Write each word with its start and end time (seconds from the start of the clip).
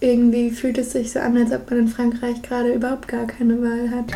irgendwie 0.00 0.50
fühlt 0.50 0.78
es 0.78 0.92
sich 0.92 1.12
so 1.12 1.18
an, 1.18 1.36
als 1.36 1.52
ob 1.52 1.68
man 1.70 1.80
in 1.80 1.88
Frankreich 1.88 2.40
gerade 2.42 2.72
überhaupt 2.72 3.08
gar 3.08 3.26
keine 3.26 3.60
Wahl 3.60 3.90
hat. 3.90 4.06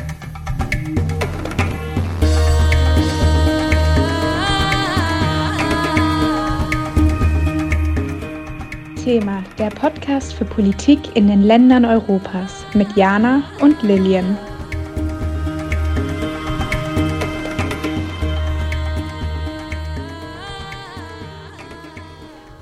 Thema, 9.03 9.43
der 9.59 9.71
Podcast 9.71 10.33
für 10.35 10.45
Politik 10.45 11.01
in 11.17 11.27
den 11.27 11.43
Ländern 11.43 11.85
Europas 11.85 12.65
mit 12.75 12.95
Jana 12.97 13.43
und 13.61 13.83
Lillian. 13.83 14.39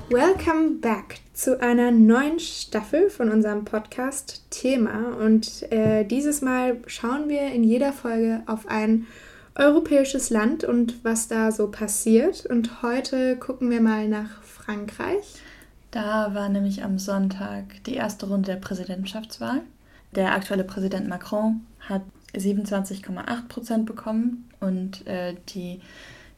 Welcome 0.09 0.79
back 0.81 1.19
zu 1.41 1.59
einer 1.59 1.89
neuen 1.89 2.39
Staffel 2.39 3.09
von 3.09 3.31
unserem 3.31 3.65
Podcast 3.65 4.45
Thema. 4.51 5.15
Und 5.17 5.63
äh, 5.71 6.05
dieses 6.05 6.43
Mal 6.43 6.77
schauen 6.85 7.29
wir 7.29 7.47
in 7.47 7.63
jeder 7.63 7.93
Folge 7.93 8.43
auf 8.45 8.67
ein 8.67 9.07
europäisches 9.55 10.29
Land 10.29 10.63
und 10.63 11.03
was 11.03 11.29
da 11.29 11.51
so 11.51 11.71
passiert. 11.71 12.45
Und 12.45 12.83
heute 12.83 13.37
gucken 13.37 13.71
wir 13.71 13.81
mal 13.81 14.07
nach 14.07 14.43
Frankreich. 14.43 15.41
Da 15.89 16.35
war 16.35 16.47
nämlich 16.47 16.83
am 16.83 16.99
Sonntag 16.99 17.83
die 17.87 17.95
erste 17.95 18.27
Runde 18.27 18.51
der 18.51 18.57
Präsidentschaftswahl. 18.57 19.61
Der 20.13 20.35
aktuelle 20.35 20.63
Präsident 20.63 21.07
Macron 21.07 21.65
hat 21.79 22.03
27,8 22.35 23.47
Prozent 23.47 23.87
bekommen 23.87 24.47
und 24.59 25.07
äh, 25.07 25.33
die 25.49 25.81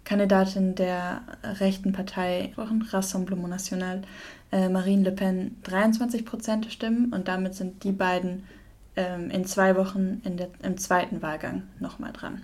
Kandidatin 0.05 0.75
der 0.75 1.21
rechten 1.43 1.93
Partei 1.93 2.53
Rassemblement 2.57 3.49
National, 3.49 4.01
äh, 4.51 4.69
Marine 4.69 5.03
Le 5.03 5.11
Pen, 5.11 5.57
23 5.63 6.25
Prozent 6.25 6.65
der 6.65 6.71
Stimmen 6.71 7.13
und 7.13 7.27
damit 7.27 7.55
sind 7.55 7.83
die 7.83 7.91
beiden 7.91 8.43
ähm, 8.95 9.29
in 9.29 9.45
zwei 9.45 9.75
Wochen 9.75 10.21
in 10.25 10.37
der, 10.37 10.49
im 10.61 10.77
zweiten 10.77 11.21
Wahlgang 11.21 11.63
nochmal 11.79 12.11
dran. 12.11 12.43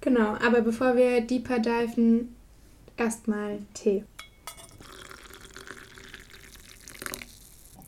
Genau, 0.00 0.36
aber 0.46 0.60
bevor 0.60 0.96
wir 0.96 1.22
deeper 1.22 1.58
diven, 1.58 2.34
erstmal 2.96 3.58
Tee. 3.72 4.04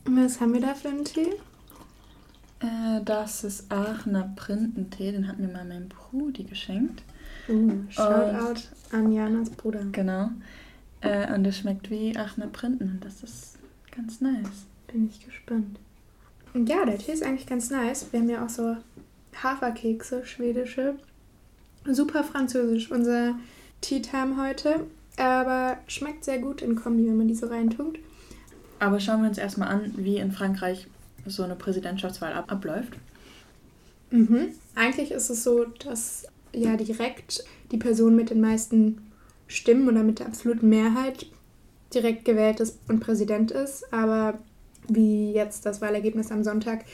Was 0.05 0.39
haben 0.39 0.53
wir 0.53 0.61
da 0.61 0.73
für 0.73 0.89
einen 0.89 1.05
Tee? 1.05 1.33
Äh, 2.59 3.01
das 3.03 3.43
ist 3.43 3.71
Aachener 3.71 4.33
Printentee, 4.35 5.11
den 5.11 5.27
hat 5.27 5.37
mir 5.37 5.47
mal 5.47 5.65
mein 5.65 5.89
Brudi 5.89 6.43
geschenkt. 6.43 7.03
Uh, 7.49 7.71
Shoutout 7.89 8.61
an 8.91 9.11
Janas 9.11 9.49
Bruder. 9.49 9.85
Genau. 9.91 10.31
Äh, 11.01 11.33
und 11.33 11.45
es 11.45 11.59
schmeckt 11.59 11.89
wie 11.89 12.17
Aachener 12.17 12.47
Printen 12.47 12.91
und 12.91 13.05
das 13.05 13.23
ist 13.23 13.57
ganz 13.95 14.21
nice. 14.21 14.65
Bin 14.91 15.07
ich 15.07 15.25
gespannt. 15.25 15.79
Ja, 16.53 16.85
der 16.85 16.97
Tee 16.97 17.11
ist 17.11 17.23
eigentlich 17.23 17.47
ganz 17.47 17.69
nice. 17.69 18.07
Wir 18.11 18.19
haben 18.19 18.29
ja 18.29 18.43
auch 18.43 18.49
so 18.49 18.77
Haferkekse, 19.41 20.25
schwedische. 20.25 20.95
Super 21.85 22.23
französisch, 22.23 22.91
unser 22.91 23.35
Tea 23.81 24.01
Time 24.01 24.37
heute. 24.41 24.87
Aber 25.17 25.77
schmeckt 25.87 26.25
sehr 26.25 26.39
gut 26.39 26.61
in 26.61 26.75
Kombi, 26.75 27.05
wenn 27.05 27.17
man 27.17 27.27
die 27.27 27.35
so 27.35 27.47
reintut. 27.47 27.99
Aber 28.79 28.99
schauen 28.99 29.21
wir 29.21 29.29
uns 29.29 29.37
erstmal 29.37 29.69
an, 29.69 29.93
wie 29.97 30.17
in 30.17 30.31
Frankreich 30.31 30.87
so 31.25 31.43
eine 31.43 31.55
Präsidentschaftswahl 31.55 32.33
ab 32.33 32.51
abläuft. 32.51 32.93
Mhm. 34.11 34.49
Eigentlich 34.75 35.11
ist 35.11 35.29
es 35.29 35.43
so, 35.43 35.65
dass 35.65 36.27
ja 36.53 36.75
direkt 36.75 37.43
die 37.71 37.77
Person 37.77 38.15
mit 38.15 38.29
den 38.29 38.41
meisten 38.41 39.11
Stimmen 39.47 39.87
oder 39.87 40.03
mit 40.03 40.19
der 40.19 40.27
absoluten 40.27 40.69
Mehrheit 40.69 41.27
direkt 41.93 42.25
gewählt 42.25 42.59
ist 42.59 42.79
und 42.87 42.99
Präsident 42.99 43.51
ist. 43.51 43.91
Aber 43.93 44.39
wie 44.87 45.31
jetzt 45.31 45.65
das 45.65 45.81
Wahlergebnis 45.81 46.31
am 46.31 46.43
Sonntag 46.43 46.85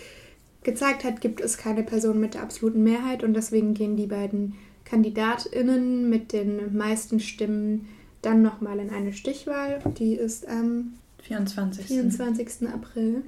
gezeigt 0.63 1.03
hat, 1.03 1.21
gibt 1.21 1.41
es 1.41 1.57
keine 1.57 1.83
Person 1.83 2.19
mit 2.19 2.35
der 2.35 2.43
absoluten 2.43 2.83
Mehrheit 2.83 3.23
und 3.23 3.33
deswegen 3.33 3.73
gehen 3.73 3.97
die 3.97 4.07
beiden 4.07 4.55
KandidatInnen 4.85 6.09
mit 6.09 6.33
den 6.33 6.75
meisten 6.75 7.19
Stimmen 7.19 7.87
dann 8.21 8.41
nochmal 8.41 8.79
in 8.79 8.89
eine 8.89 9.13
Stichwahl. 9.13 9.79
Die 9.97 10.13
ist 10.13 10.47
am 10.47 10.93
24. 11.23 11.85
24. 11.85 12.69
April. 12.69 13.23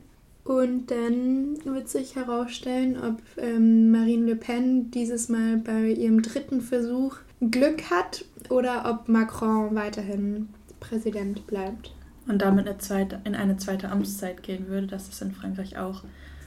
Und 0.46 0.92
dann 0.92 1.58
wird 1.66 1.90
sich 1.90 2.16
herausstellen, 2.16 2.98
ob 2.98 3.20
ähm, 3.38 3.90
Marine 3.90 4.28
Le 4.28 4.36
Pen 4.36 4.92
dieses 4.92 5.28
Mal 5.28 5.58
bei 5.58 5.90
ihrem 5.90 6.22
dritten 6.22 6.62
Versuch 6.62 7.18
Glück 7.42 7.90
hat 7.90 8.24
oder 8.50 8.90
ob 8.90 9.10
Macron 9.10 9.74
weiterhin 9.74 10.50
Präsident 10.80 11.48
bleibt. 11.48 11.96
Und 12.28 12.44
damit 12.44 12.68
eine 12.68 12.78
zweite, 12.78 13.22
in 13.24 13.34
eine 13.34 13.58
zweite 13.58 13.90
Amtszeit 13.90 14.44
gehen 14.44 14.68
würde. 14.68 14.86
Das 14.86 15.10
ist 15.10 15.22
in 15.22 15.32
Frankreich 15.32 15.78
auch. 15.78 16.04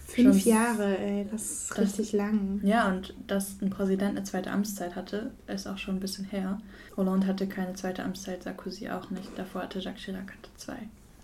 Fünf 0.07 0.45
Jahre, 0.45 0.97
ey, 0.97 1.27
das 1.31 1.43
ist 1.43 1.71
das, 1.73 1.79
richtig 1.79 2.13
lang. 2.13 2.61
Ja, 2.63 2.89
und 2.89 3.15
dass 3.27 3.61
ein 3.61 3.69
Präsident 3.69 4.17
eine 4.17 4.23
zweite 4.23 4.51
Amtszeit 4.51 4.97
hatte, 4.97 5.33
ist 5.49 5.67
auch 5.67 5.77
schon 5.77 5.97
ein 5.97 6.01
bisschen 6.01 6.25
her. 6.25 6.61
Hollande 6.97 7.27
hatte 7.27 7.47
keine 7.47 7.75
zweite 7.75 8.05
Amtszeit, 8.05 8.45
Sarkozy 8.45 8.89
auch 8.89 9.11
nicht. 9.11 9.37
Davor 9.37 9.63
hatte 9.63 9.81
Jacques 9.81 10.03
Chirac 10.05 10.33
hatte 10.33 10.51
zwei. 10.57 10.79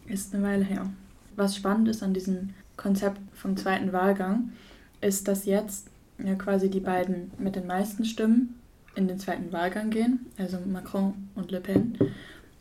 Ist 0.06 0.35
eine 0.35 0.43
Weile 0.43 0.65
her. 0.65 0.91
Was 1.35 1.56
spannend 1.56 1.89
ist 1.89 2.03
an 2.03 2.12
diesem 2.12 2.51
Konzept 2.77 3.21
vom 3.35 3.57
zweiten 3.57 3.93
Wahlgang, 3.93 4.53
ist, 5.01 5.29
dass 5.29 5.45
jetzt 5.45 5.89
ja 6.19 6.35
quasi 6.35 6.71
die 6.71 6.81
beiden 6.81 7.31
mit 7.39 7.57
den 7.57 7.67
meisten 7.67 8.05
Stimmen 8.05 8.61
in 8.95 9.09
den 9.09 9.19
zweiten 9.19 9.53
Wahlgang 9.53 9.91
gehen, 9.91 10.27
also 10.39 10.59
Macron 10.65 11.29
und 11.35 11.51
Le 11.51 11.61
Pen, 11.61 11.99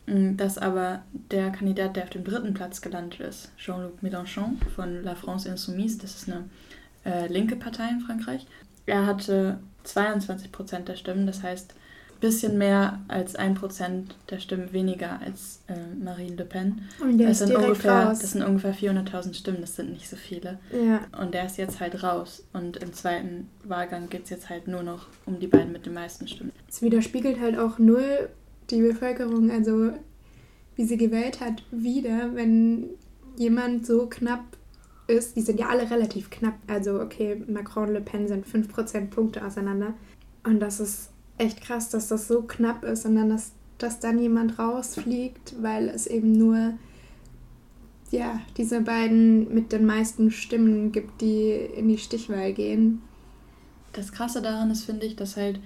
mm, 0.07 0.35
dass 0.37 0.57
aber 0.57 1.03
der 1.31 1.51
Kandidat, 1.51 1.95
der 1.95 2.03
auf 2.03 2.09
dem 2.09 2.23
dritten 2.23 2.53
Platz 2.53 2.81
gelandet 2.81 3.19
ist, 3.19 3.51
Jean-Luc 3.57 4.01
Mélenchon 4.01 4.57
von 4.75 5.03
La 5.03 5.15
France 5.15 5.47
Insoumise, 5.47 5.99
das 5.99 6.15
ist 6.15 6.29
eine 6.29 6.49
äh, 7.05 7.27
linke 7.27 7.55
Partei 7.55 7.89
in 7.89 8.01
Frankreich, 8.01 8.47
er 8.85 9.05
hatte 9.05 9.59
22 9.83 10.51
Prozent 10.51 10.87
der 10.87 10.95
Stimmen, 10.95 11.27
das 11.27 11.43
heißt 11.43 11.75
bisschen 12.23 12.57
mehr 12.57 13.01
als 13.09 13.35
ein 13.35 13.53
Prozent 13.53 14.15
der 14.29 14.39
Stimmen 14.39 14.71
weniger 14.71 15.19
als 15.19 15.61
äh, 15.67 15.73
Marine 16.01 16.37
Le 16.37 16.45
Pen. 16.45 16.81
Und 17.01 17.17
der 17.17 17.27
das, 17.27 17.41
ist 17.41 17.47
sind 17.49 17.57
ungefähr, 17.57 18.07
raus. 18.07 18.19
das 18.19 18.31
sind 18.31 18.43
ungefähr 18.43 18.73
400.000 18.73 19.33
Stimmen, 19.33 19.59
das 19.59 19.75
sind 19.75 19.91
nicht 19.91 20.09
so 20.09 20.15
viele. 20.15 20.57
Ja. 20.71 21.01
Und 21.21 21.33
der 21.33 21.45
ist 21.45 21.57
jetzt 21.57 21.81
halt 21.81 22.01
raus. 22.01 22.45
Und 22.53 22.77
im 22.77 22.93
zweiten 22.93 23.49
Wahlgang 23.65 24.09
geht 24.09 24.23
es 24.23 24.29
jetzt 24.29 24.49
halt 24.49 24.69
nur 24.69 24.83
noch 24.83 25.07
um 25.25 25.39
die 25.39 25.47
beiden 25.47 25.73
mit 25.73 25.85
den 25.85 25.93
meisten 25.93 26.29
Stimmen. 26.29 26.53
Es 26.69 26.81
widerspiegelt 26.81 27.41
halt 27.41 27.57
auch 27.57 27.77
null 27.77 28.29
die 28.69 28.81
Bevölkerung, 28.81 29.51
also 29.51 29.91
wie 30.77 30.85
sie 30.85 30.97
gewählt 30.97 31.41
hat, 31.41 31.63
wieder, 31.71 32.33
wenn 32.35 32.85
jemand 33.35 33.85
so 33.85 34.07
knapp 34.07 34.45
ist. 35.07 35.35
Die 35.35 35.41
sind 35.41 35.59
ja 35.59 35.67
alle 35.67 35.91
relativ 35.91 36.29
knapp. 36.29 36.55
Also, 36.67 37.01
okay, 37.01 37.43
Macron 37.47 37.89
und 37.89 37.93
Le 37.95 38.01
Pen 38.01 38.29
sind 38.29 38.47
5 38.47 38.69
Prozentpunkte 38.69 39.45
auseinander. 39.45 39.93
Und 40.45 40.61
das 40.61 40.79
ist 40.79 41.12
echt 41.37 41.61
krass, 41.61 41.89
dass 41.89 42.07
das 42.07 42.27
so 42.27 42.41
knapp 42.43 42.83
ist 42.83 43.05
und 43.05 43.15
dann, 43.15 43.29
dass, 43.29 43.51
dass 43.77 43.99
dann 43.99 44.19
jemand 44.19 44.59
rausfliegt, 44.59 45.61
weil 45.61 45.89
es 45.89 46.07
eben 46.07 46.31
nur 46.31 46.73
ja, 48.11 48.39
diese 48.57 48.81
beiden 48.81 49.51
mit 49.53 49.71
den 49.71 49.85
meisten 49.85 50.29
Stimmen 50.29 50.91
gibt, 50.91 51.21
die 51.21 51.51
in 51.51 51.87
die 51.89 51.97
Stichwahl 51.97 52.53
gehen. 52.53 53.01
Das 53.91 54.11
Krasse 54.11 54.41
daran 54.41 54.69
ist, 54.69 54.83
finde 54.83 55.07
ich, 55.07 55.15
dass 55.15 55.35
halt 55.35 55.59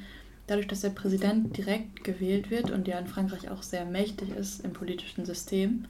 dadurch, 0.47 0.67
dass 0.67 0.81
der 0.81 0.91
Präsident 0.91 1.57
direkt 1.57 2.05
gewählt 2.05 2.49
wird 2.49 2.72
und 2.72 2.88
ja 2.88 2.97
in 2.97 3.07
Frankreich 3.07 3.49
auch 3.51 3.63
sehr 3.63 3.84
mächtig 3.84 4.29
ist 4.29 4.63
im 4.63 4.72
politischen 4.72 5.25
System. 5.25 5.85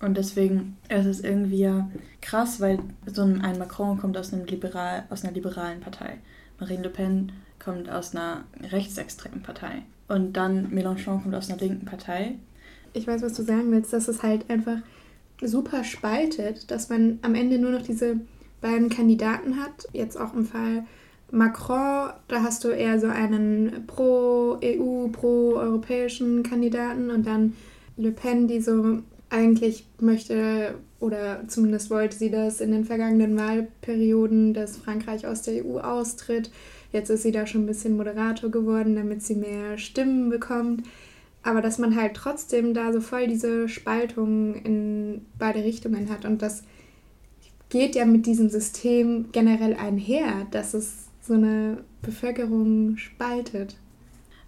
Und 0.00 0.16
deswegen 0.16 0.78
ist 0.88 1.06
es 1.06 1.20
irgendwie 1.20 1.58
ja 1.58 1.90
krass, 2.22 2.60
weil 2.60 2.78
so 3.06 3.22
ein 3.22 3.58
Macron 3.58 3.98
kommt 3.98 4.16
aus, 4.16 4.32
einem 4.32 4.46
Liberal, 4.46 5.04
aus 5.10 5.22
einer 5.22 5.34
liberalen 5.34 5.80
Partei. 5.80 6.18
Marine 6.58 6.84
Le 6.84 6.90
Pen 6.90 7.32
kommt 7.64 7.88
aus 7.90 8.14
einer 8.14 8.44
rechtsextremen 8.70 9.42
Partei. 9.42 9.82
Und 10.08 10.34
dann 10.34 10.70
Mélenchon 10.70 11.22
kommt 11.22 11.34
aus 11.34 11.50
einer 11.50 11.60
linken 11.60 11.86
Partei. 11.86 12.36
Ich 12.92 13.06
weiß, 13.06 13.22
was 13.22 13.32
du 13.34 13.42
sagen 13.42 13.70
willst, 13.72 13.92
dass 13.92 14.08
es 14.08 14.22
halt 14.22 14.48
einfach 14.50 14.78
super 15.42 15.82
spaltet, 15.84 16.70
dass 16.70 16.88
man 16.88 17.18
am 17.22 17.34
Ende 17.34 17.58
nur 17.58 17.70
noch 17.70 17.82
diese 17.82 18.20
beiden 18.60 18.88
Kandidaten 18.88 19.56
hat. 19.58 19.88
Jetzt 19.92 20.18
auch 20.18 20.34
im 20.34 20.46
Fall 20.46 20.84
Macron, 21.30 22.12
da 22.28 22.42
hast 22.42 22.64
du 22.64 22.68
eher 22.68 23.00
so 23.00 23.08
einen 23.08 23.86
pro-EU, 23.86 25.08
pro-europäischen 25.08 26.42
Kandidaten 26.42 27.10
und 27.10 27.26
dann 27.26 27.54
Le 27.96 28.12
Pen, 28.12 28.46
die 28.46 28.60
so 28.60 29.00
eigentlich 29.30 29.86
möchte 30.00 30.76
oder 31.00 31.42
zumindest 31.48 31.90
wollte 31.90 32.16
sie 32.16 32.30
das 32.30 32.60
in 32.60 32.70
den 32.70 32.84
vergangenen 32.84 33.36
Wahlperioden, 33.36 34.54
dass 34.54 34.76
Frankreich 34.76 35.26
aus 35.26 35.42
der 35.42 35.64
EU 35.64 35.78
austritt. 35.78 36.50
Jetzt 36.94 37.10
ist 37.10 37.24
sie 37.24 37.32
da 37.32 37.44
schon 37.44 37.64
ein 37.64 37.66
bisschen 37.66 37.96
Moderator 37.96 38.52
geworden, 38.52 38.94
damit 38.94 39.20
sie 39.20 39.34
mehr 39.34 39.78
Stimmen 39.78 40.30
bekommt. 40.30 40.86
Aber 41.42 41.60
dass 41.60 41.78
man 41.78 41.96
halt 41.96 42.14
trotzdem 42.14 42.72
da 42.72 42.92
so 42.92 43.00
voll 43.00 43.26
diese 43.26 43.68
Spaltung 43.68 44.54
in 44.54 45.22
beide 45.36 45.64
Richtungen 45.64 46.08
hat. 46.08 46.24
Und 46.24 46.40
das 46.40 46.62
geht 47.68 47.96
ja 47.96 48.04
mit 48.04 48.26
diesem 48.26 48.48
System 48.48 49.26
generell 49.32 49.74
einher, 49.74 50.46
dass 50.52 50.72
es 50.72 51.08
so 51.20 51.34
eine 51.34 51.78
Bevölkerung 52.00 52.96
spaltet. 52.96 53.76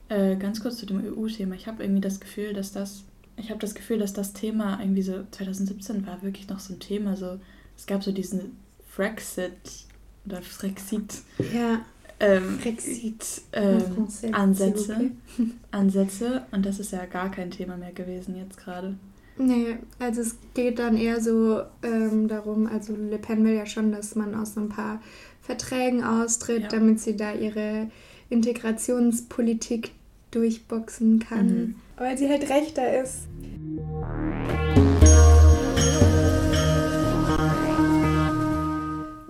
Äh, 0.08 0.36
ganz 0.36 0.60
kurz 0.60 0.76
zu 0.76 0.86
dem 0.86 1.02
EU-Thema. 1.04 1.56
Ich 1.56 1.66
habe 1.66 1.82
irgendwie 1.82 2.00
das 2.00 2.20
Gefühl, 2.20 2.52
dass 2.52 2.70
das, 2.70 3.02
ich 3.36 3.50
habe 3.50 3.58
das 3.58 3.74
Gefühl, 3.74 3.98
dass 3.98 4.12
das 4.12 4.34
Thema 4.34 4.78
irgendwie 4.80 5.02
so 5.02 5.24
2017 5.32 6.06
war 6.06 6.22
wirklich 6.22 6.48
noch 6.48 6.60
so 6.60 6.74
ein 6.74 6.78
Thema, 6.78 7.16
so 7.16 7.40
es 7.76 7.86
gab 7.86 8.04
so 8.04 8.12
diesen 8.12 8.56
Frexit 8.88 9.52
oder 10.24 10.40
Frexit. 10.42 11.22
Ja. 11.52 11.84
Ähm. 12.18 12.58
Ähm, 13.52 14.08
Ansätze, 14.32 15.10
Ansätze 15.70 16.46
und 16.50 16.64
das 16.64 16.78
ist 16.78 16.92
ja 16.92 17.04
gar 17.04 17.30
kein 17.30 17.50
Thema 17.50 17.76
mehr 17.76 17.92
gewesen 17.92 18.36
jetzt 18.36 18.56
gerade. 18.56 18.96
Nee, 19.38 19.76
also 19.98 20.22
es 20.22 20.36
geht 20.54 20.78
dann 20.78 20.96
eher 20.96 21.20
so 21.20 21.60
ähm, 21.82 22.26
darum, 22.26 22.66
also 22.66 22.94
Le 22.96 23.18
Pen 23.18 23.44
will 23.44 23.52
ja 23.52 23.66
schon, 23.66 23.92
dass 23.92 24.14
man 24.14 24.34
aus 24.34 24.54
so 24.54 24.60
ein 24.60 24.70
paar 24.70 25.02
Verträgen 25.42 26.02
austritt, 26.02 26.62
ja. 26.62 26.68
damit 26.68 27.00
sie 27.00 27.16
da 27.16 27.34
ihre 27.34 27.90
Integrationspolitik 28.30 29.92
durchboxen 30.30 31.18
kann. 31.18 31.46
Mhm. 31.46 31.74
Weil 31.96 32.16
sie 32.16 32.28
halt 32.28 32.48
rechter 32.48 33.02
ist. 33.02 33.28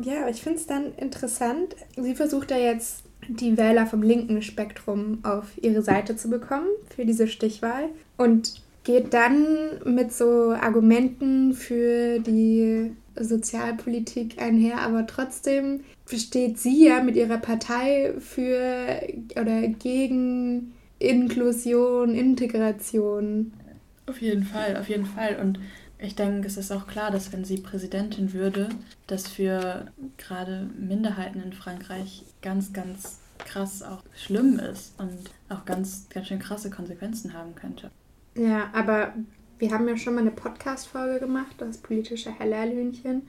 Ja, 0.07 0.21
aber 0.21 0.31
ich 0.31 0.41
finde 0.41 0.59
es 0.59 0.67
dann 0.67 0.95
interessant. 0.95 1.75
Sie 1.97 2.15
versucht 2.15 2.53
da 2.53 2.57
jetzt 2.57 3.03
die 3.27 3.59
Wähler 3.59 3.87
vom 3.87 4.05
linken 4.05 4.41
Spektrum 4.41 5.19
auf 5.25 5.47
ihre 5.61 5.83
Seite 5.83 6.15
zu 6.15 6.31
bekommen 6.31 6.69
für 6.95 7.05
diese 7.05 7.27
Stichwahl. 7.27 7.89
Und 8.17 8.63
geht 8.85 9.13
dann 9.13 9.81
mit 9.85 10.13
so 10.13 10.53
Argumenten 10.53 11.55
für 11.55 12.21
die 12.21 12.93
Sozialpolitik 13.17 14.41
einher, 14.41 14.79
aber 14.83 15.09
trotzdem 15.09 15.81
steht 16.07 16.61
sie 16.61 16.87
ja 16.87 17.03
mit 17.03 17.17
ihrer 17.17 17.39
Partei 17.39 18.15
für 18.21 19.01
oder 19.41 19.67
gegen 19.67 20.73
Inklusion, 21.01 22.15
Integration. 22.15 23.53
Auf 24.07 24.21
jeden 24.21 24.45
Fall, 24.45 24.77
auf 24.77 24.89
jeden 24.89 25.07
Fall. 25.07 25.37
Und 25.43 25.59
ich 25.99 26.15
denke, 26.15 26.47
es 26.47 26.57
ist 26.57 26.73
auch 26.73 26.87
klar, 26.87 27.11
dass 27.11 27.33
wenn 27.33 27.45
sie 27.45 27.59
Präsidentin 27.59 28.33
würde, 28.33 28.69
das 29.07 29.29
für 29.29 29.87
gerade 30.19 30.69
Minderheiten 30.79 31.41
in 31.41 31.53
Frankreich 31.53 32.25
ganz, 32.43 32.73
ganz 32.73 33.19
krass 33.39 33.83
auch 33.83 34.03
schlimm 34.15 34.59
ist 34.59 34.99
und 34.99 35.31
auch 35.49 35.65
ganz, 35.65 36.07
ganz 36.13 36.29
schön 36.29 36.39
krasse 36.39 36.71
Konsequenzen 36.71 37.33
haben 37.33 37.55
könnte. 37.55 37.91
Ja, 38.35 38.71
aber 38.73 39.15
wir 39.59 39.71
haben 39.71 39.89
ja 39.89 39.97
schon 39.97 40.15
mal 40.15 40.21
eine 40.21 40.31
Podcast-Folge 40.31 41.21
gemacht, 41.21 41.57
das 41.59 41.79
politische 41.79 42.31
Hellerlühnchen. 42.31 43.23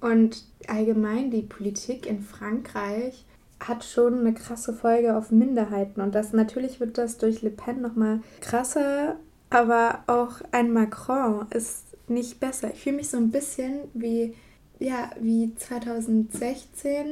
Und 0.00 0.44
allgemein 0.68 1.30
die 1.30 1.42
Politik 1.42 2.06
in 2.06 2.22
Frankreich 2.22 3.26
hat 3.60 3.84
schon 3.84 4.20
eine 4.20 4.32
krasse 4.32 4.72
Folge 4.72 5.16
auf 5.16 5.30
Minderheiten. 5.30 6.00
Und 6.00 6.14
das 6.14 6.32
natürlich 6.32 6.80
wird 6.80 6.96
das 6.96 7.18
durch 7.18 7.42
Le 7.42 7.50
Pen 7.50 7.82
nochmal 7.82 8.20
krasser, 8.40 9.16
aber 9.50 10.04
auch 10.06 10.40
ein 10.52 10.72
Macron 10.72 11.46
ist 11.50 11.87
nicht 12.10 12.40
besser. 12.40 12.72
Ich 12.72 12.80
fühle 12.80 12.96
mich 12.96 13.08
so 13.08 13.16
ein 13.16 13.30
bisschen 13.30 13.80
wie, 13.94 14.34
ja, 14.78 15.10
wie 15.20 15.54
2016 15.54 17.06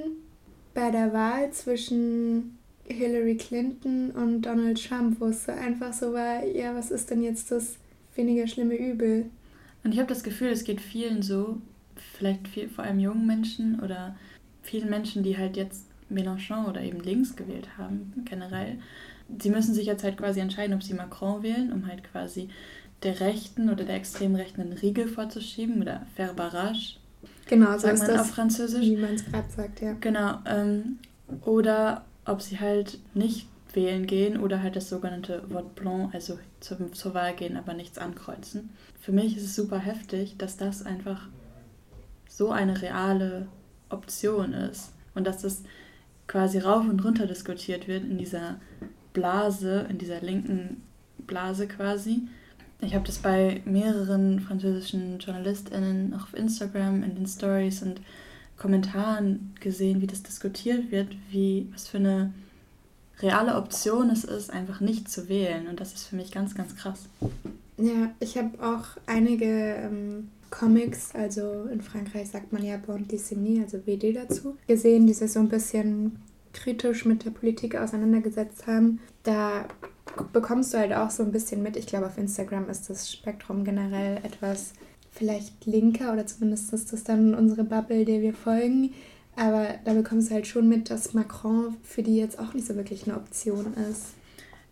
bei 0.75 0.91
der 0.91 1.13
Wahl 1.13 1.51
zwischen 1.53 2.59
Hillary 2.85 3.37
Clinton 3.37 4.11
und 4.11 4.43
Donald 4.43 4.83
Trump, 4.83 5.21
wo 5.21 5.27
es 5.27 5.45
so 5.45 5.53
einfach 5.53 5.93
so 5.93 6.13
war, 6.13 6.45
ja, 6.45 6.75
was 6.75 6.91
ist 6.91 7.11
denn 7.11 7.23
jetzt 7.23 7.51
das 7.51 7.77
weniger 8.15 8.47
schlimme 8.47 8.77
Übel? 8.77 9.27
Und 9.83 9.93
ich 9.93 9.99
habe 9.99 10.09
das 10.09 10.23
Gefühl, 10.23 10.49
es 10.49 10.65
geht 10.65 10.81
vielen 10.81 11.23
so, 11.23 11.61
vielleicht 12.17 12.49
viel, 12.49 12.69
vor 12.69 12.85
allem 12.85 13.01
jungen 13.01 13.27
Menschen 13.27 13.81
oder 13.81 14.17
vielen 14.63 14.91
Menschen, 14.91 15.23
die 15.23 15.37
halt 15.37 15.57
jetzt 15.57 15.87
Mélenchon 16.11 16.67
oder 16.67 16.83
eben 16.83 17.01
links 17.01 17.35
gewählt 17.37 17.79
haben, 17.79 18.13
generell. 18.25 18.79
Sie 19.41 19.51
müssen 19.51 19.75
sich 19.75 19.87
jetzt 19.87 20.05
halt 20.05 20.17
quasi 20.17 20.41
entscheiden, 20.41 20.75
ob 20.75 20.83
sie 20.83 20.95
Macron 20.95 21.43
wählen, 21.43 21.73
um 21.73 21.87
halt 21.87 22.05
quasi 22.05 22.49
der 23.03 23.21
Rechten 23.21 23.71
oder 23.71 23.85
der 23.85 23.97
extrem 23.97 24.35
Rechten 24.35 24.61
einen 24.61 24.73
Riegel 24.73 25.09
vorzuschieben 25.09 25.83
oder 25.83 26.07
faire 26.15 26.35
barrage. 26.35 26.97
Genau, 27.47 27.73
so 27.73 27.81
sagt 27.81 27.99
man 27.99 28.09
das, 28.09 28.21
auf 28.21 28.31
Französisch. 28.31 28.85
Wie 28.85 28.97
man 28.97 29.15
es 29.15 29.25
gerade 29.25 29.51
sagt, 29.51 29.81
ja. 29.81 29.93
Genau. 30.01 30.39
Ähm, 30.47 30.99
oder 31.43 32.05
ob 32.25 32.43
sie 32.43 32.59
halt 32.59 32.99
nicht 33.15 33.47
wählen 33.73 34.07
gehen 34.07 34.39
oder 34.39 34.63
halt 34.63 34.75
das 34.75 34.89
sogenannte 34.89 35.45
Vote 35.49 35.71
Blanc, 35.75 36.15
also 36.15 36.39
zur, 36.61 36.93
zur 36.93 37.15
Wahl 37.15 37.35
gehen, 37.35 37.57
aber 37.57 37.75
nichts 37.75 37.99
ankreuzen. 37.99 38.71
Für 39.01 39.13
mich 39.13 39.37
ist 39.37 39.45
es 39.45 39.55
super 39.55 39.79
heftig, 39.79 40.37
dass 40.39 40.57
das 40.57 40.85
einfach 40.85 41.29
so 42.29 42.51
eine 42.51 42.83
reale 42.83 43.49
Option 43.91 44.53
ist 44.53 44.93
und 45.15 45.27
dass 45.27 45.43
das 45.43 45.63
quasi 46.27 46.59
rauf 46.59 46.89
und 46.89 47.05
runter 47.05 47.27
diskutiert 47.27 47.87
wird 47.87 48.05
in 48.05 48.19
dieser 48.19 48.57
Blase, 49.13 49.87
in 49.89 49.99
dieser 49.99 50.21
linken 50.21 50.83
Blase 51.19 51.69
quasi. 51.69 52.23
Ich 52.81 52.95
habe 52.95 53.07
das 53.07 53.19
bei 53.19 53.63
mehreren 53.65 54.41
französischen 54.41 55.19
JournalistInnen 55.19 56.15
auch 56.15 56.25
auf 56.25 56.35
Instagram 56.35 57.03
in 57.03 57.15
den 57.15 57.27
Stories 57.27 57.83
und 57.83 58.01
Kommentaren 58.57 59.55
gesehen, 59.61 60.01
wie 60.01 60.07
das 60.07 60.23
diskutiert 60.23 60.91
wird, 60.91 61.09
wie 61.31 61.69
was 61.73 61.89
für 61.89 61.99
eine 61.99 62.33
reale 63.21 63.57
Option 63.57 64.11
es 64.11 64.25
ist, 64.25 64.51
einfach 64.51 64.81
nicht 64.81 65.11
zu 65.11 65.29
wählen. 65.29 65.69
Und 65.69 65.81
das 65.81 65.95
ist 65.95 66.07
für 66.07 66.17
mich 66.17 66.31
ganz, 66.31 66.55
ganz 66.55 66.77
krass. 66.77 67.09
Ja, 67.79 68.11
ich 68.21 68.37
habe 68.39 68.63
auch 68.63 68.85
einige 69.07 69.47
ähm, 69.47 70.31
Comics, 70.51 71.15
also 71.15 71.65
in 71.71 71.83
Frankreich 71.83 72.31
sagt 72.31 72.53
man 72.53 72.65
ja 72.65 72.77
Bande 72.79 73.17
dessinée, 73.17 73.63
also 73.63 73.79
BD 73.79 74.13
dazu, 74.13 74.57
gesehen, 74.67 75.07
die 75.07 75.13
sich 75.13 75.33
so 75.33 75.41
ein 75.41 75.49
bisschen 75.49 76.21
kritisch 76.53 77.05
mit 77.05 77.25
der 77.25 77.31
Politik 77.31 77.77
auseinandergesetzt 77.77 78.67
haben. 78.67 79.01
Da 79.23 79.67
bekommst 80.33 80.75
du 80.75 80.79
halt 80.79 80.93
auch 80.93 81.11
so 81.11 81.23
ein 81.23 81.33
bisschen 81.33 81.63
mit. 81.63 81.77
Ich 81.77 81.87
glaube, 81.87 82.07
auf 82.07 82.19
Instagram 82.19 82.69
ist 82.69 82.89
das 82.91 83.13
Spektrum 83.13 83.65
generell 83.65 84.19
etwas 84.19 84.73
vielleicht 85.11 85.65
linker 85.65 86.13
oder 86.13 86.27
zumindest 86.27 86.73
ist 86.73 86.93
das 86.93 87.05
dann 87.05 87.35
unsere 87.35 87.65
Bubble, 87.65 88.05
der 88.05 88.21
wir 88.21 88.35
folgen. 88.35 88.93
Aber 89.37 89.75
da 89.85 89.93
bekommst 89.93 90.31
du 90.31 90.35
halt 90.35 90.47
schon 90.47 90.69
mit, 90.69 90.91
dass 90.91 91.15
Macron 91.15 91.77
für 91.83 92.03
die 92.03 92.17
jetzt 92.17 92.39
auch 92.39 92.55
nicht 92.55 92.67
so 92.67 92.75
wirklich 92.75 93.07
eine 93.07 93.17
Option 93.17 93.75
ist. 93.91 94.15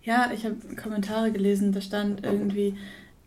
Ja, 0.03 0.31
ich 0.33 0.45
habe 0.45 0.57
Kommentare 0.77 1.33
gelesen, 1.33 1.73
da 1.73 1.81
stand 1.81 2.25
irgendwie, 2.25 2.77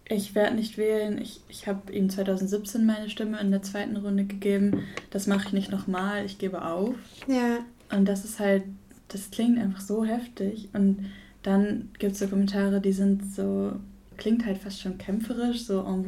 ich 0.10 0.36
werde 0.36 0.56
nicht 0.56 0.78
wählen. 0.78 1.20
Ich, 1.20 1.42
ich 1.50 1.68
habe 1.68 1.92
ihm 1.92 2.10
2017 2.10 2.86
meine 2.86 3.10
Stimme 3.10 3.40
in 3.40 3.52
der 3.52 3.62
zweiten 3.62 3.98
Runde 3.98 4.26
gegeben. 4.26 4.84
Das 5.10 5.28
mache 5.28 5.48
ich 5.48 5.54
nicht 5.54 5.72
nochmal, 5.72 6.26
ich 6.26 6.38
gebe 6.38 6.64
auf. 6.64 6.96
Ja. 7.28 7.60
Und 7.92 8.06
das 8.06 8.26
ist 8.26 8.40
halt, 8.40 8.64
das 9.10 9.32
klingt 9.32 9.60
einfach 9.60 9.82
so 9.82 10.04
heftig. 10.04 10.70
Und 10.74 11.06
dann 11.48 11.90
gibt 11.98 12.12
es 12.12 12.20
so 12.20 12.28
Kommentare, 12.28 12.82
die 12.82 12.92
sind 12.92 13.34
so, 13.34 13.72
klingt 14.18 14.46
halt 14.46 14.58
fast 14.58 14.82
schon 14.82 14.98
kämpferisch, 14.98 15.64
so 15.64 15.80
en 15.80 16.04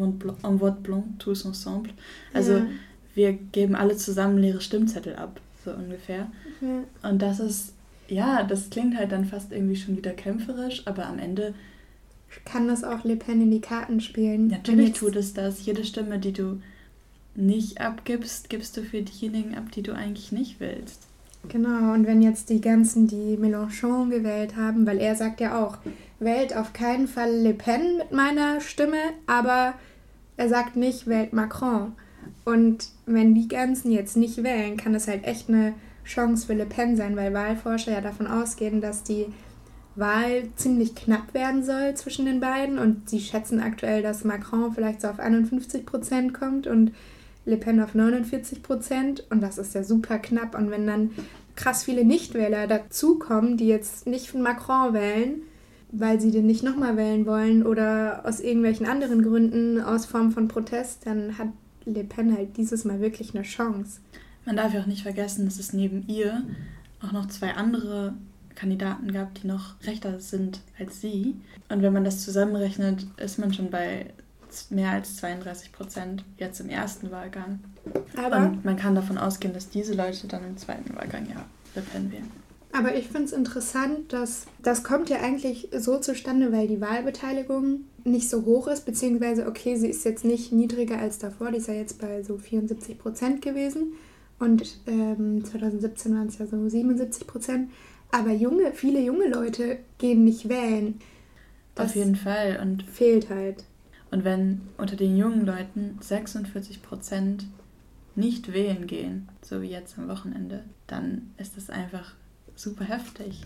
vote 0.60 0.82
blanc, 0.82 1.18
tous 1.18 1.46
ensemble. 1.46 1.94
Also 2.34 2.58
ja. 2.58 2.66
wir 3.16 3.32
geben 3.54 3.74
alle 3.74 3.96
zusammen 3.96 4.38
leere 4.38 4.60
Stimmzettel 4.60 5.16
ab, 5.16 5.40
so 5.64 5.72
ungefähr. 5.72 6.30
Ja. 6.60 7.10
Und 7.10 7.22
das 7.22 7.40
ist, 7.40 7.72
ja, 8.10 8.44
das 8.44 8.70
klingt 8.70 8.98
halt 8.98 9.14
dann 9.14 9.24
fast 9.24 9.54
irgendwie 9.54 9.78
schon 9.78 9.96
wieder 9.96 10.12
kämpferisch, 10.12 10.86
aber 10.86 11.06
am 11.06 11.20
Ende 11.20 11.54
kann 12.44 12.68
das 12.68 12.84
auch 12.84 13.06
Le 13.06 13.16
Pen 13.16 13.42
in 13.42 13.52
die 13.52 13.62
Karten 13.62 14.02
spielen. 14.02 14.48
Natürlich 14.48 14.92
tut 14.92 15.16
es 15.16 15.34
das. 15.34 15.66
Jede 15.66 15.86
Stimme, 15.86 16.20
die 16.20 16.34
du 16.34 16.62
nicht 17.36 17.80
abgibst, 17.80 18.50
gibst 18.50 18.76
du 18.76 18.82
für 18.82 19.04
diejenigen 19.04 19.56
ab, 19.56 19.72
die 19.72 19.84
du 19.84 19.94
eigentlich 19.94 20.34
nicht 20.34 20.60
willst. 20.60 21.09
Genau, 21.48 21.94
und 21.94 22.06
wenn 22.06 22.22
jetzt 22.22 22.50
die 22.50 22.62
ganzen, 22.62 23.08
die 23.08 23.38
Mélenchon 23.38 24.10
gewählt 24.10 24.56
haben, 24.56 24.86
weil 24.86 25.00
er 25.00 25.16
sagt 25.16 25.40
ja 25.40 25.64
auch, 25.64 25.78
wählt 26.20 26.56
auf 26.56 26.74
keinen 26.74 27.08
Fall 27.08 27.32
Le 27.32 27.54
Pen 27.54 27.98
mit 27.98 28.12
meiner 28.12 28.60
Stimme, 28.60 28.98
aber 29.26 29.74
er 30.38 30.50
sagt 30.50 30.76
nicht, 30.76 31.08
wählt 31.08 31.34
Macron. 31.34 31.94
Und 32.46 32.90
wenn 33.06 33.34
die 33.34 33.48
ganzen 33.48 33.92
jetzt 33.92 34.18
nicht 34.18 34.44
wählen, 34.44 34.78
kann 34.78 34.94
das 34.94 35.08
halt 35.08 35.24
echt 35.24 35.50
eine 35.50 35.74
Chance 36.06 36.48
für 36.48 36.54
Le 36.54 36.66
Pen 36.66 36.98
sein, 36.98 37.16
weil 37.16 37.34
Wahlforscher 37.34 37.94
ja 37.94 38.02
davon 38.02 38.28
ausgehen, 38.28 38.82
dass 38.82 39.04
die 39.04 39.28
Wahl 39.96 40.50
ziemlich 40.56 40.96
knapp 40.96 41.34
werden 41.34 41.64
soll 41.64 41.94
zwischen 41.96 42.26
den 42.26 42.40
beiden 42.40 42.80
und 42.80 43.10
sie 43.10 43.20
schätzen 43.20 43.60
aktuell, 43.60 44.02
dass 44.02 44.24
Macron 44.24 44.74
vielleicht 44.74 45.02
so 45.02 45.10
auf 45.10 45.20
51 45.20 45.86
Prozent 45.86 46.34
kommt 46.34 46.68
und 46.68 46.92
Le 47.50 47.58
Pen 47.58 47.82
auf 47.82 47.96
49 47.96 48.64
Prozent 48.64 49.26
und 49.30 49.42
das 49.42 49.58
ist 49.58 49.74
ja 49.76 49.84
super 49.84 50.20
knapp. 50.20 50.58
Und 50.58 50.72
wenn 50.72 50.88
dann 50.88 51.12
krass 51.56 51.84
viele 51.84 52.06
Nichtwähler 52.06 52.68
dazukommen, 52.68 53.58
die 53.58 53.68
jetzt 53.68 54.08
nicht 54.08 54.34
Macron 54.34 54.94
wählen, 54.94 55.42
weil 55.92 56.22
sie 56.22 56.32
den 56.32 56.46
nicht 56.46 56.64
nochmal 56.64 56.98
wählen 56.98 57.26
wollen 57.26 57.66
oder 57.66 58.22
aus 58.26 58.40
irgendwelchen 58.40 58.86
anderen 58.86 59.24
Gründen 59.24 59.82
aus 59.82 60.06
Form 60.06 60.32
von 60.32 60.48
Protest, 60.48 61.06
dann 61.06 61.38
hat 61.38 61.50
Le 61.86 62.04
Pen 62.04 62.36
halt 62.36 62.58
dieses 62.58 62.86
Mal 62.86 63.02
wirklich 63.02 63.34
eine 63.34 63.44
Chance. 63.44 64.00
Man 64.46 64.56
darf 64.56 64.74
ja 64.74 64.82
auch 64.82 64.86
nicht 64.86 65.04
vergessen, 65.04 65.46
dass 65.46 65.60
es 65.60 65.74
neben 65.74 66.08
ihr 66.08 66.44
auch 67.02 67.12
noch 67.12 67.28
zwei 67.28 67.54
andere 67.54 68.14
Kandidaten 68.56 69.12
gab, 69.12 69.34
die 69.36 69.48
noch 69.48 69.76
rechter 69.84 70.20
sind 70.20 70.60
als 70.78 71.02
sie. 71.02 71.36
Und 71.70 71.82
wenn 71.82 71.94
man 71.94 72.04
das 72.04 72.24
zusammenrechnet, 72.24 73.08
ist 73.18 73.40
man 73.40 73.54
schon 73.54 73.70
bei 73.70 74.08
mehr 74.70 74.92
als 74.92 75.18
32 75.18 75.72
Prozent 75.72 76.24
jetzt 76.38 76.60
im 76.60 76.70
ersten 76.70 77.12
Wahlgang. 77.12 77.60
Aber 78.18 78.38
Und 78.38 78.66
man 78.66 78.76
kann 78.78 78.96
davon 78.96 79.18
ausgehen, 79.18 79.54
dass 79.54 79.70
diese 79.70 79.94
Leute 79.94 80.28
dann 80.28 80.46
im 80.46 80.58
zweiten 80.58 80.96
Wahlgang 80.96 81.28
ja 81.30 81.46
Le 81.76 81.82
Pen 81.82 82.12
wählen. 82.12 82.32
Aber 82.72 82.96
ich 82.96 83.08
finde 83.08 83.24
es 83.24 83.34
interessant, 83.34 84.14
dass 84.14 84.46
das 84.62 84.84
kommt 84.84 85.10
ja 85.10 85.22
eigentlich 85.22 85.70
so 85.76 85.98
zustande, 86.00 86.52
weil 86.52 86.68
die 86.68 86.82
Wahlbeteiligung 86.82 87.82
nicht 88.04 88.30
so 88.30 88.46
hoch 88.46 88.68
ist, 88.68 88.86
beziehungsweise 88.86 89.48
okay, 89.48 89.76
sie 89.76 89.88
ist 89.88 90.06
jetzt 90.06 90.24
nicht 90.24 90.52
niedriger 90.52 91.00
als 91.00 91.18
davor, 91.18 91.52
die 91.52 91.58
ist 91.58 91.68
ja 91.68 91.74
jetzt 91.74 92.00
bei 92.00 92.22
so 92.22 92.38
74 92.38 93.00
Prozent 93.00 93.42
gewesen 93.42 93.94
und 94.40 94.80
ähm, 94.88 95.44
2017 95.44 96.16
waren 96.16 96.28
es 96.28 96.38
ja 96.38 96.46
so 96.48 96.68
77 96.68 97.28
Prozent. 97.28 97.70
Aber 98.12 98.32
junge, 98.32 98.72
viele 98.74 99.02
junge 99.02 99.28
Leute 99.28 99.80
gehen 99.98 100.24
nicht 100.24 100.50
wählen. 100.50 101.00
Das 101.76 101.92
Auf 101.92 101.96
jeden 101.96 102.16
Fall 102.16 102.60
und 102.62 102.84
fehlt 102.84 103.30
halt. 103.30 103.64
Und 104.12 104.24
wenn 104.24 104.62
unter 104.78 104.96
den 104.96 105.18
jungen 105.18 105.46
Leuten 105.46 105.98
46 106.02 106.82
Prozent 106.82 107.46
nicht 108.16 108.52
wählen 108.54 108.88
gehen, 108.88 109.30
so 109.42 109.62
wie 109.62 109.70
jetzt 109.70 109.98
am 110.00 110.08
Wochenende, 110.08 110.64
dann 110.88 111.32
ist 111.38 111.58
das 111.58 111.70
einfach 111.70 112.16
super 112.56 112.86
heftig. 112.86 113.42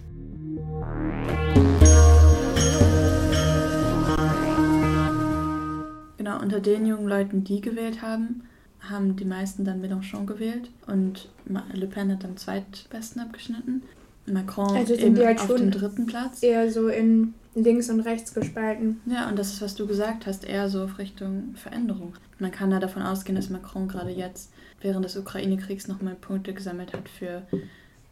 Genau, 6.17 6.41
unter 6.41 6.61
den 6.61 6.85
jungen 6.85 7.07
Leuten, 7.07 7.43
die 7.43 7.59
gewählt 7.59 8.01
haben, 8.01 8.43
haben 8.79 9.17
die 9.17 9.25
meisten 9.25 9.65
dann 9.65 9.81
Mélenchon 9.81 10.25
gewählt 10.25 10.69
und 10.87 11.29
Le 11.73 11.87
Pen 11.87 12.11
hat 12.11 12.23
am 12.23 12.37
zweitbesten 12.37 13.21
abgeschnitten. 13.21 13.83
Macron 14.25 14.75
also 14.75 14.93
eben 14.93 15.17
halt 15.17 15.41
auf 15.41 15.53
dem 15.55 15.71
dritten 15.71 16.05
Platz. 16.05 16.41
Eher 16.41 16.71
so 16.71 16.87
in 16.87 17.33
links 17.55 17.89
und 17.89 18.01
rechts 18.01 18.33
gespalten. 18.33 19.01
Ja, 19.05 19.29
und 19.29 19.37
das 19.37 19.53
ist, 19.53 19.61
was 19.61 19.75
du 19.75 19.87
gesagt 19.87 20.25
hast, 20.25 20.45
eher 20.45 20.69
so 20.69 20.83
auf 20.83 20.97
Richtung 20.97 21.55
Veränderung. 21.55 22.13
Man 22.39 22.51
kann 22.51 22.71
ja 22.71 22.79
davon 22.79 23.01
ausgehen, 23.01 23.35
dass 23.35 23.49
Macron 23.49 23.87
gerade 23.87 24.11
jetzt 24.11 24.51
während 24.81 25.05
des 25.05 25.15
Ukraine-Kriegs 25.17 25.87
nochmal 25.87 26.15
Punkte 26.15 26.53
gesammelt 26.53 26.93
hat 26.93 27.07
für 27.07 27.43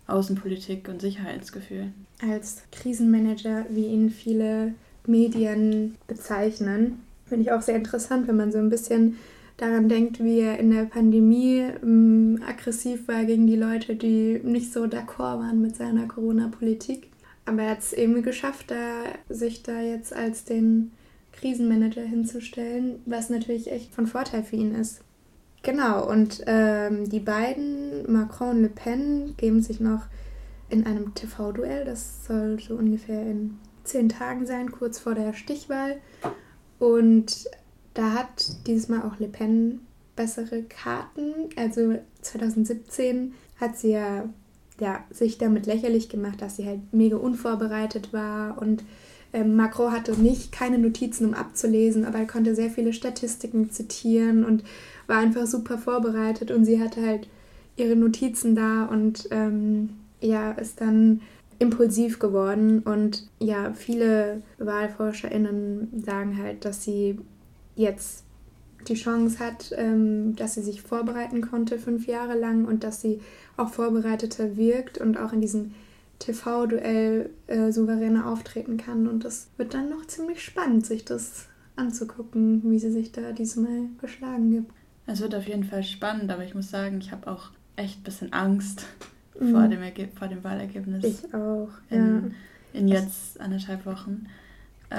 Außenpolitik 0.07 0.87
und 0.87 1.01
Sicherheitsgefühl. 1.01 1.91
Als 2.21 2.63
Krisenmanager, 2.71 3.65
wie 3.69 3.87
ihn 3.87 4.09
viele 4.09 4.73
Medien 5.05 5.95
bezeichnen, 6.07 7.01
finde 7.25 7.45
ich 7.45 7.51
auch 7.51 7.61
sehr 7.61 7.75
interessant, 7.75 8.27
wenn 8.27 8.37
man 8.37 8.51
so 8.51 8.59
ein 8.59 8.69
bisschen 8.69 9.17
daran 9.57 9.89
denkt, 9.89 10.23
wie 10.23 10.39
er 10.39 10.59
in 10.59 10.71
der 10.71 10.85
Pandemie 10.85 11.65
ähm, 11.83 12.41
aggressiv 12.47 13.07
war 13.07 13.25
gegen 13.25 13.47
die 13.47 13.55
Leute, 13.55 13.95
die 13.95 14.41
nicht 14.43 14.73
so 14.73 14.83
d'accord 14.83 15.39
waren 15.39 15.61
mit 15.61 15.75
seiner 15.75 16.07
Corona-Politik. 16.07 17.10
Aber 17.45 17.63
er 17.63 17.71
hat 17.71 17.79
es 17.79 17.93
eben 17.93 18.21
geschafft, 18.21 18.71
da, 18.71 19.03
sich 19.29 19.63
da 19.63 19.81
jetzt 19.81 20.13
als 20.13 20.43
den 20.43 20.91
Krisenmanager 21.31 22.03
hinzustellen, 22.03 23.01
was 23.05 23.29
natürlich 23.29 23.71
echt 23.71 23.93
von 23.93 24.07
Vorteil 24.07 24.43
für 24.43 24.57
ihn 24.57 24.75
ist. 24.75 25.01
Genau, 25.63 26.09
und 26.09 26.43
ähm, 26.47 27.09
die 27.09 27.19
beiden, 27.19 28.11
Macron 28.11 28.57
und 28.57 28.61
Le 28.63 28.69
Pen, 28.69 29.35
geben 29.37 29.61
sich 29.61 29.79
noch 29.79 30.07
in 30.69 30.85
einem 30.85 31.13
TV-Duell. 31.13 31.85
Das 31.85 32.25
soll 32.25 32.59
so 32.59 32.75
ungefähr 32.75 33.21
in 33.21 33.59
zehn 33.83 34.09
Tagen 34.09 34.45
sein, 34.47 34.71
kurz 34.71 34.99
vor 34.99 35.13
der 35.13 35.33
Stichwahl. 35.33 35.99
Und 36.79 37.47
da 37.93 38.13
hat 38.13 38.65
dieses 38.65 38.89
Mal 38.89 39.03
auch 39.03 39.19
Le 39.19 39.27
Pen 39.27 39.81
bessere 40.15 40.63
Karten. 40.63 41.49
Also 41.55 41.99
2017 42.21 43.33
hat 43.59 43.77
sie 43.77 43.91
ja, 43.91 44.29
ja 44.81 45.03
sich 45.11 45.37
damit 45.37 45.67
lächerlich 45.67 46.09
gemacht, 46.09 46.41
dass 46.41 46.57
sie 46.57 46.65
halt 46.65 46.79
mega 46.91 47.15
unvorbereitet 47.15 48.11
war. 48.11 48.59
Und 48.59 48.83
ähm, 49.31 49.55
Macron 49.55 49.91
hatte 49.91 50.19
nicht 50.19 50.51
keine 50.51 50.79
Notizen, 50.79 51.27
um 51.27 51.33
abzulesen, 51.35 52.03
aber 52.03 52.17
er 52.17 52.27
konnte 52.27 52.55
sehr 52.55 52.71
viele 52.71 52.91
Statistiken 52.91 53.69
zitieren 53.69 54.43
und 54.43 54.63
war 55.07 55.17
einfach 55.17 55.45
super 55.45 55.77
vorbereitet. 55.77 56.51
Und 56.51 56.65
sie 56.65 56.81
hatte 56.81 57.05
halt 57.05 57.29
ihre 57.77 57.95
Notizen 57.95 58.55
da 58.55 58.85
und 58.85 59.27
ähm, 59.31 59.91
ja, 60.19 60.51
ist 60.51 60.81
dann 60.81 61.21
impulsiv 61.59 62.17
geworden. 62.17 62.79
Und 62.79 63.27
ja, 63.39 63.73
viele 63.73 64.41
WahlforscherInnen 64.57 66.01
sagen 66.03 66.37
halt, 66.41 66.65
dass 66.65 66.83
sie 66.83 67.19
jetzt 67.75 68.23
die 68.87 68.95
Chance 68.95 69.39
hat, 69.39 69.73
ähm, 69.75 70.35
dass 70.35 70.55
sie 70.55 70.61
sich 70.61 70.81
vorbereiten 70.81 71.41
konnte 71.41 71.77
fünf 71.77 72.07
Jahre 72.07 72.37
lang 72.37 72.65
und 72.65 72.83
dass 72.83 73.01
sie 73.01 73.21
auch 73.57 73.69
vorbereiteter 73.69 74.57
wirkt 74.57 74.97
und 74.97 75.17
auch 75.17 75.33
in 75.33 75.41
diesem 75.41 75.73
TV-Duell 76.19 77.29
äh, 77.47 77.71
souveräner 77.71 78.27
auftreten 78.27 78.77
kann. 78.77 79.07
Und 79.07 79.25
das 79.25 79.49
wird 79.57 79.73
dann 79.73 79.89
noch 79.89 80.05
ziemlich 80.05 80.43
spannend, 80.43 80.85
sich 80.85 81.03
das 81.05 81.47
anzugucken, 81.75 82.61
wie 82.69 82.79
sie 82.79 82.91
sich 82.91 83.11
da 83.11 83.31
diesmal 83.31 83.89
geschlagen 83.99 84.51
gibt. 84.51 84.71
Es 85.07 85.19
wird 85.21 85.35
auf 85.35 85.47
jeden 85.47 85.63
Fall 85.63 85.83
spannend, 85.83 86.31
aber 86.31 86.43
ich 86.43 86.53
muss 86.53 86.69
sagen, 86.69 86.99
ich 86.99 87.11
habe 87.11 87.29
auch 87.29 87.49
echt 87.75 87.99
ein 87.99 88.03
bisschen 88.03 88.33
Angst 88.33 88.85
mhm. 89.39 89.51
vor, 89.51 89.67
dem 89.67 89.81
vor 90.15 90.27
dem 90.27 90.43
Wahlergebnis. 90.43 91.03
Ich 91.03 91.33
auch, 91.33 91.69
ja. 91.89 91.97
In, 91.97 92.33
in 92.73 92.87
jetzt 92.87 93.39
anderthalb 93.39 93.85
Wochen. 93.85 94.27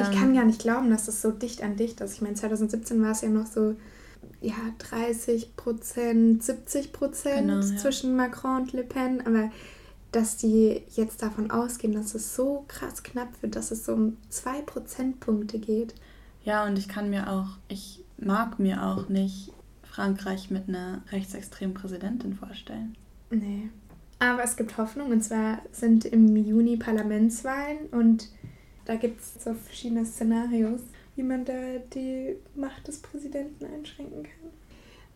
Ich 0.00 0.08
ähm, 0.08 0.14
kann 0.14 0.34
gar 0.34 0.44
nicht 0.44 0.60
glauben, 0.60 0.90
dass 0.90 1.06
das 1.06 1.20
so 1.20 1.30
dicht 1.30 1.62
an 1.62 1.76
dicht 1.76 2.00
ist. 2.00 2.14
Ich 2.14 2.22
meine, 2.22 2.34
2017 2.34 3.02
war 3.02 3.10
es 3.10 3.20
ja 3.20 3.28
noch 3.28 3.46
so 3.46 3.76
ja, 4.40 4.54
30 4.78 5.56
Prozent, 5.56 6.42
70 6.42 6.92
Prozent 6.92 7.48
genau, 7.48 7.60
ja. 7.60 7.76
zwischen 7.76 8.16
Macron 8.16 8.62
und 8.62 8.72
Le 8.72 8.84
Pen, 8.84 9.24
aber 9.26 9.50
dass 10.10 10.36
die 10.36 10.82
jetzt 10.90 11.22
davon 11.22 11.50
ausgehen, 11.50 11.94
dass 11.94 12.14
es 12.14 12.34
so 12.34 12.64
krass 12.68 13.02
knapp 13.02 13.42
wird, 13.42 13.56
dass 13.56 13.70
es 13.70 13.86
so 13.86 13.94
um 13.94 14.16
zwei 14.28 14.60
Prozentpunkte 14.60 15.58
geht. 15.58 15.94
Ja, 16.44 16.66
und 16.66 16.78
ich 16.78 16.88
kann 16.88 17.08
mir 17.08 17.30
auch, 17.30 17.58
ich 17.68 18.04
mag 18.18 18.58
mir 18.58 18.82
auch 18.84 19.08
nicht 19.08 19.52
Frankreich 19.82 20.50
mit 20.50 20.68
einer 20.68 21.02
rechtsextremen 21.10 21.74
Präsidentin 21.74 22.34
vorstellen. 22.34 22.96
Nee. 23.30 23.70
Aber 24.18 24.44
es 24.44 24.56
gibt 24.56 24.76
Hoffnung, 24.76 25.10
und 25.10 25.22
zwar 25.22 25.62
sind 25.72 26.04
im 26.04 26.36
Juni 26.36 26.76
Parlamentswahlen 26.76 27.86
und 27.90 28.28
da 28.84 28.96
gibt 28.96 29.20
es 29.20 29.42
so 29.42 29.54
verschiedene 29.54 30.04
Szenarios, 30.04 30.80
wie 31.16 31.22
man 31.22 31.44
da 31.44 31.52
die 31.94 32.36
Macht 32.54 32.88
des 32.88 32.98
Präsidenten 32.98 33.64
einschränken 33.66 34.22
kann. 34.22 34.50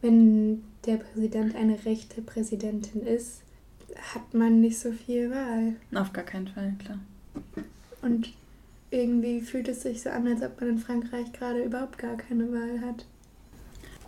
Wenn 0.03 0.65
der 0.85 0.99
Präsident 0.99 1.57
eine 1.57 1.85
rechte 1.85 2.23
Präsidentin 2.23 3.03
ist, 3.07 3.43
hat 4.15 4.35
man 4.35 4.61
nicht 4.61 4.79
so 4.79 4.93
viel 4.93 5.31
Wahl. 5.31 5.77
Auf 5.95 6.13
gar 6.13 6.25
keinen 6.25 6.49
Fall, 6.49 6.75
klar. 6.79 6.99
Und 8.03 8.33
irgendwie 8.91 9.41
fühlt 9.41 9.69
es 9.69 9.83
sich 9.83 10.03
so 10.03 10.11
an, 10.11 10.27
als 10.27 10.43
ob 10.43 10.61
man 10.61 10.71
in 10.71 10.79
Frankreich 10.79 11.33
gerade 11.33 11.63
überhaupt 11.63 11.99
gar 11.99 12.17
keine 12.17 12.53
Wahl 12.53 12.81
hat. 12.81 13.07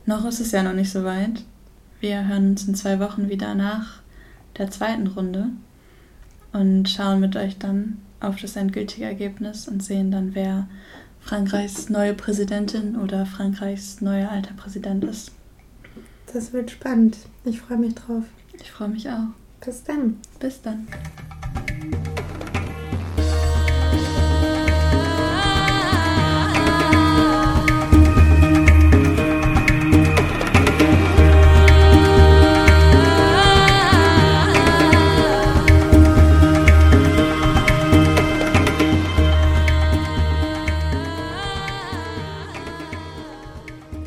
Noch 0.07 0.25
ist 0.27 0.41
es 0.41 0.53
ja 0.53 0.63
noch 0.63 0.75
nicht 0.75 0.91
so 0.91 1.05
weit. 1.05 1.45
Wir 2.01 2.29
hören 2.29 2.51
uns 2.51 2.69
in 2.69 2.75
zwei 2.75 3.01
Wochen 3.01 3.29
wieder 3.29 3.55
nach 3.55 4.03
der 4.57 4.71
zweiten 4.71 5.07
Runde 5.09 5.49
und 6.53 6.89
schauen 6.89 7.21
mit 7.21 7.37
euch 7.37 7.59
dann 7.59 7.99
auf 8.21 8.41
das 8.41 8.57
endgültige 8.57 9.05
Ergebnis 9.05 9.69
und 9.69 9.83
sehen 9.83 10.11
dann, 10.11 10.35
wer 10.35 10.69
Frankreichs 11.21 11.89
neue 11.89 12.15
Präsidentin 12.15 12.97
oder 12.97 13.27
Frankreichs 13.27 14.01
neuer 14.01 14.31
alter 14.31 14.55
Präsident 14.55 15.05
ist. 15.05 15.33
Das 16.33 16.53
wird 16.53 16.71
spannend. 16.71 17.19
Ich 17.45 17.61
freue 17.61 17.79
mich 17.79 17.95
drauf. 17.95 18.25
Ich 18.61 18.71
freue 18.71 18.89
mich 18.89 19.09
auch. 19.09 19.29
Bis 19.65 19.83
dann. 19.83 20.19
Bis 20.41 20.63
dann. 20.63 20.87